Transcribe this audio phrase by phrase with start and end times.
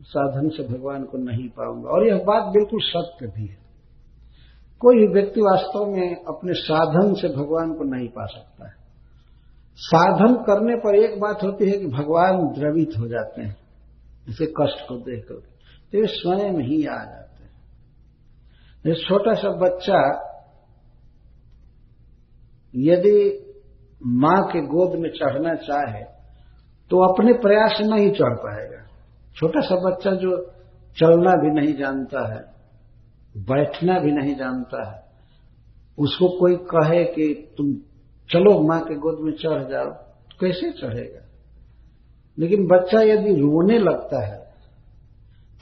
[0.00, 3.58] साधन से भगवान को नहीं पाऊँगा। और यह बात बिल्कुल सत्य भी है।
[4.80, 8.74] कोई व्यक्ति वास्तव में अपने साधन से भगवान को नहीं पा सकता है।
[9.76, 13.56] साधन करने पर एक बात होती है कि भगवान द्रवित हो जाते हैं,
[14.28, 15.34] इसे कष्ट को देख कर।
[15.92, 20.00] तो ये स्वयं ही आ जाते हैं। छोटा सा बच्चा,
[22.74, 23.46] यदि
[24.06, 26.04] माँ के गोद में चढ़ना चाहे
[26.90, 28.89] तो अपने प्रयास से नहीं चढ़ पाएगा।
[29.40, 30.36] छोटा सा बच्चा जो
[30.96, 32.40] चलना भी नहीं जानता है,
[33.46, 34.98] बैठना भी नहीं जानता है,
[35.98, 37.72] उसको कोई कहे कि तुम
[38.30, 41.22] चलो माँ के गोद में चढ़ जाओ तो कैसे चढ़ेगा?
[42.38, 44.38] लेकिन बच्चा यदि रोने लगता है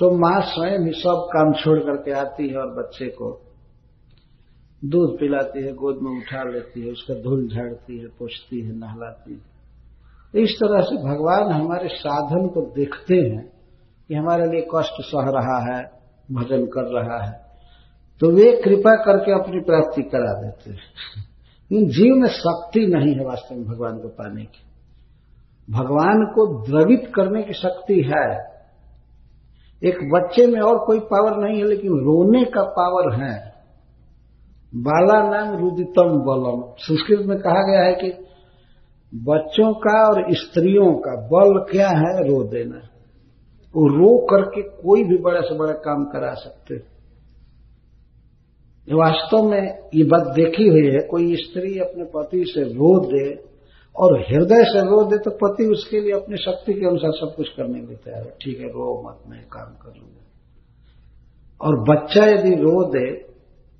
[0.00, 3.30] तो माँ स्वयं ही सब काम छोड़ करके आती है और बच्चे को
[4.82, 9.32] दूध पिलाती है, गोद में उठा लेती है, उसका धूल झाड़ती है, पोछती है, नहलाती
[9.32, 13.57] है। इस तरह से भगवान हमारे साधन को देखते हैं।
[14.08, 15.84] कि हमारे लिए कष्ट सह रहा है,
[16.32, 17.48] भजन कर रहा है।
[18.20, 20.80] तो वे कृपा करके अपनी प्राप्ति करा देते हैं।
[21.72, 24.68] इन जीव में शक्ति नहीं है वास्तव में भगवान को पाने की।
[25.72, 28.58] भगवान को द्रवित करने की शक्ति है।
[29.84, 33.54] एक बच्चे में और कोई पावर नहीं है, लेकिन रोने का पावर है।
[34.74, 38.10] बाला नाम रुदितम बलम। संस्कृत में कहा गया है कि
[39.14, 42.28] बच्चों का और स्त्रियों का बल क्या है?
[42.28, 42.97] रो देना।
[43.78, 46.76] वो रो करके कोई भी बड़ा से बड़ा काम करा सकते।
[48.88, 49.62] वास्तव में
[49.94, 53.26] ये बात देखी हुई है, कोई स्त्री अपने पति से रो दे
[53.96, 57.48] और हृदय से रो दे तो पति उसके लिए अपनी शक्ति के अनुसार सब कुछ
[57.48, 60.24] करने के तैयार है। ठीक है, रो मत, मैं काम कर लूँगा।
[61.60, 63.06] और बच्चा यदि रो दे,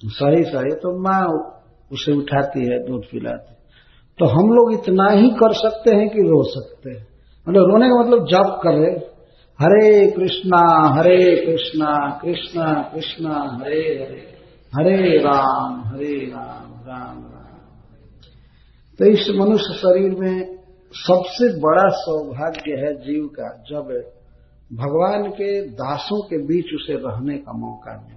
[0.00, 1.22] सही सही तो माँ
[1.90, 3.54] उसे उठाती है, दूध पिलाती
[4.18, 7.06] तो हम लोग इतना ही कर सकते हैं कि रो सकते हैं।
[7.46, 8.78] मतलब रोने का मतलब जप कर
[9.62, 14.36] हरे कृष्णा हरे कृष्णा कृष्णा कृष्णा, हरे हरे।
[14.74, 17.58] हरे राम हरे राम राम राम।
[18.98, 20.56] तो इस मनुष्य शरीर में
[20.92, 24.10] सबसे बड़ा सौभाग्य है जीव का, जब
[24.72, 28.16] भगवान के दासों के बीच उसे रहने का मौका मिला।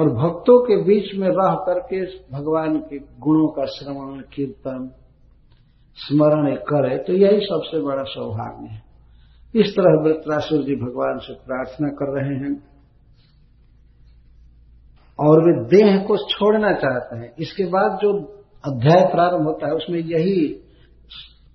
[0.00, 4.90] और भक्तों के बीच में रह करके भगवान के गुणों का श्रवण, कीर्तन,
[5.96, 8.85] स्मरण करे तो यही सबसे बड़ा सौभाग्य है।
[9.56, 12.54] इस तरह वृत्रासुर जी भगवान से प्रार्थना कर रहे हैं।
[15.18, 18.12] और वे देह को छोड़ना चाहते हैं। इसके बाद जो
[18.64, 20.62] अध्याय प्रारंभ होता है, उसमें यही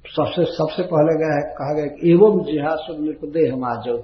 [0.07, 3.97] सबसे सबसे पहले गया है, कहा गया कि एवं जिहासुर नृपदेह माजो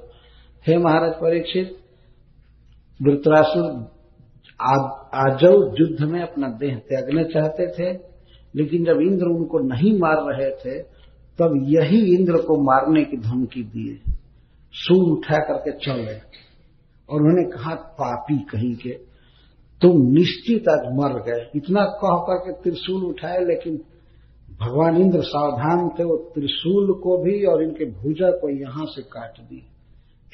[0.67, 1.77] हे महाराज परीक्षित,
[3.01, 3.65] वृत्रासुर
[5.15, 7.91] आजव युद्ध में अपना देह त्यागना चाहते थे,
[8.55, 10.96] लेकिन जब इंद्र उनको नहीं मार रहे थे
[11.39, 14.13] तब यही इंद्र को मारने की धमकी दिए।
[14.71, 16.17] सूर उठा करके चले
[17.09, 18.89] और उन्होंने कहा, पापी कहीं के,
[19.81, 23.81] तुम निश्चित आज मर गए। इतना कह करके त्रिशूल उठाए, लेकिन
[24.59, 29.41] भगवान इंद्र सावधान थे, वो त्रिशूल को भी और इनके भुजा को यहाँ से काट
[29.41, 29.67] दी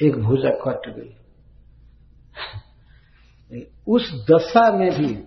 [0.04, 1.16] एक भुजा कट गई।
[3.88, 5.24] उस दशा में भी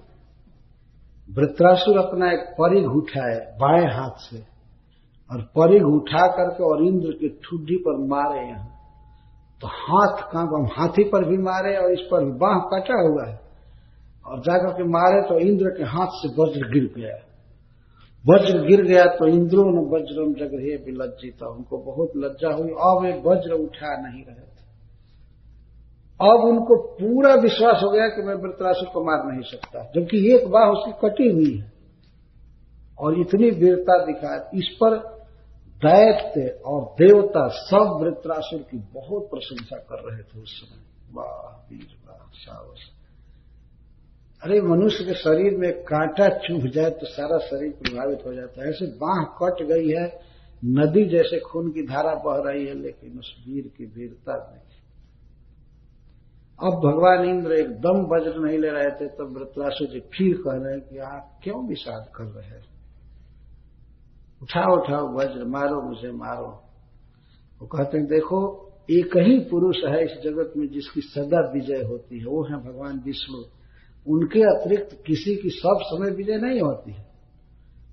[1.34, 4.56] वृत्रासुर अपना एक परिघ उठाए, बाएँ हाथ से।
[5.32, 8.66] और परिघ उठा करके और इंद्र की ठुड्डी पर मारे यहाँ।
[9.60, 13.41] तो हाथ काँप हम हाथी पर भी मारे और इस पर बाह कटा हुआ है।
[14.26, 17.16] और जाकर के मारे तो इंद्र के हाथ से वज्र गिर गया।
[18.25, 23.00] वज्र गिर गया तो इंद्रो ने वज्रम जगह भी लज्जित। उनको बहुत लज्जा हुई। अब
[23.03, 24.56] वे वज्र उठा नहीं रहे थे।
[26.20, 30.48] अब उनको पूरा विश्वास हो गया कि मैं वृतरासुर को मार नहीं सकता। जबकि एक
[30.50, 31.72] बाह उसकी कटी हुई है।
[32.98, 35.16] और इतनी वीरता दिखा इस पर
[35.76, 41.87] दैत्य और देवता सब वृत्रासुर की बहुत प्रशंसा कर रहे थे उस समय। वाह, वीर,
[42.09, 42.16] वाह
[44.42, 48.69] अरे, मनुष्य के शरीर में कांटा चुभ जाए तो सारा शरीर प्रभावित हो जाता है।
[48.69, 50.20] ऐसे बाह कट गई है,
[50.64, 54.60] नदी जैसे खून की धारा बह रही है, लेकिन उस वीर की वीरता में
[56.62, 60.64] अब भगवान इंद्र एकदम वज्र नहीं ले रहे थे, तब तो वृतरासु जी फिर कह
[60.64, 62.75] रहे हैं कि आप क्यों विषाद कर रहे हैं?
[64.43, 66.62] उठाओ उठाओ, वज्र मारो मुझे मारो।
[67.62, 72.19] वो कहते हैं, देखो, एक ही पुरुष है इस जगत में जिसकी सदा विजय होती
[72.19, 73.43] है, वो है भगवान विष्णु।
[74.12, 77.06] उनके अतिरिक्त किसी की सब समय विजय नहीं होती है।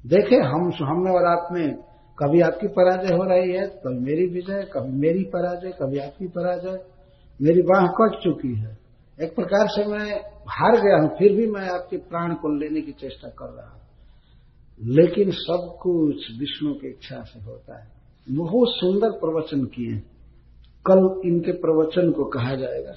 [0.08, 1.76] देखे, हम हम और आप में
[2.20, 6.86] कभी आपकी पराजय हो रही है, कभी मेरी विजय, कभी मेरी पराजय, कभी आपकी पराजय।
[7.42, 8.78] मेरी बाह कट चुकी है।
[9.22, 12.92] एक प्रकार से मैं हार गया हूँ, फिर भी मैं आपके प्राण को लेने की
[12.92, 13.83] चेष्टा कर रहा हूँ।
[14.84, 17.92] लेकिन सब कुछ विष्णु की इच्छा से होता है।
[18.30, 20.00] बहुत सुंदर प्रवचन किए
[20.88, 22.94] कल इनके प्रवचन को कहा जाएगा।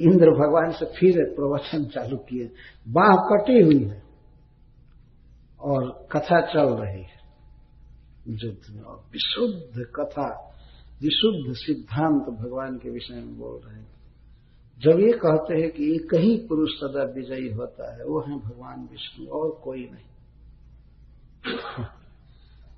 [0.00, 2.50] इंद्र भगवान से फिर प्रवचन चालू किए।
[2.88, 4.02] बाह कटी हुई है
[5.60, 7.20] और कथा चल रही है।
[8.28, 10.54] युद्ध में और विशुद्ध कथा,
[11.02, 13.99] विशुद्ध सिद्धांत भगवान के विषय में बोल रहे हैं।
[14.80, 18.88] जब ये कहते हैं कि एक ही पुरुष सदा विजयी होता है, वो है भगवान
[18.92, 20.08] विष्णु, और कोई नहीं।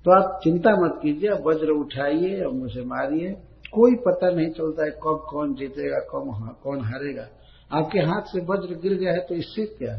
[0.05, 3.31] तो आप चिंता मत कीजिए वज्र उठाइए और मुझे मारिए,
[3.73, 7.27] कोई पता नहीं चलता है कब कौन जीतेगा, कब कौन हारेगा।
[7.71, 9.95] आपके हाथ से वज्र गिर गया है तो इससे क्या?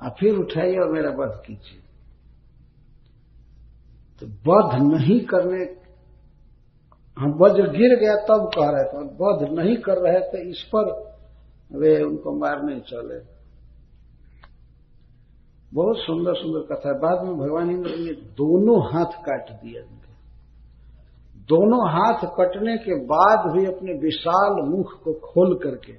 [0.00, 1.80] आप फिर उठाइए और मेरा वध कीजिए।
[4.22, 5.64] तो वध नहीं करने
[7.18, 11.16] हम वज्र गिर गया तब कह रहे थे, वध नहीं कर रहे थे, इस पर
[11.78, 13.36] वे उनको मारने चले।
[15.74, 20.06] बहुत सुंदर सुंदर कथा है। बाद में भगवान इंद्र ने दोनों हाथ काट दिए उनके।
[21.48, 25.92] दोनों हाथ कटने के बाद भी अपने विशाल मुख को खोल करके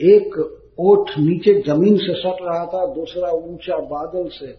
[0.00, 4.58] एक ओठ नीचे ज़मीन से सट रहा था, दूसरा ऊँचा बादल से,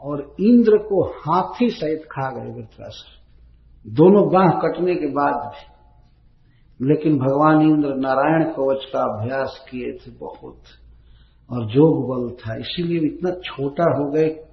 [0.00, 3.23] और इंद्र को हाथी सहित खा गए वृत्रासुर
[3.86, 5.74] दोनों बाह कटने के बाद भी।
[6.86, 10.58] लेकिन भगवान इंद्र नारायण कवच का अभ्यास किए थे बहुत,
[11.50, 14.44] और जोग बल था। इसीलिए इतना छोटा हो गए,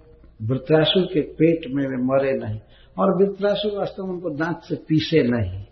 [0.41, 2.59] वृत्रासुर के पेट में वे मरे नहीं,
[2.99, 5.63] और वृत्रासुर वास्तव में उनको दांत से पीसे नहीं।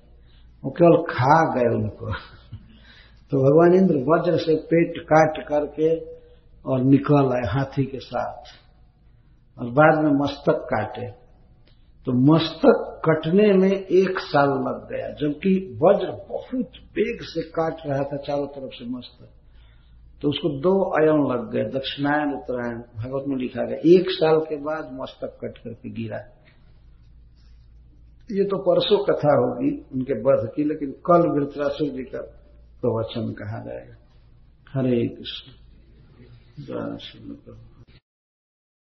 [0.64, 2.12] वो केवल खा गए उनको।
[3.32, 5.96] तो भगवान इंद्र वज्र से पेट काट करके
[6.66, 8.44] और निकल आए हाथी के साथ,
[9.60, 11.19] और बाद में मस्तक काटे।
[12.06, 18.04] तो मस्तक कटने में एक साल लग गया, जबकि वज्र बहुत वेग से काट रहा
[18.04, 19.30] था चारों तरफ़ से मस्तक।
[20.22, 24.56] तो उसको दो अयन लग गए, दक्षिणायन उत्तरायण भगवत में लिखा गया। एक साल के
[24.56, 26.18] बाद मस्तक कट करके गिरा।
[28.32, 32.22] ये तो परसों कथा होगी उनके वध की, लेकिन कल वृत्रासुर जी का
[32.82, 33.96] प्रवचन कहा जाएगा।
[34.70, 35.54] हरे कृष्ण।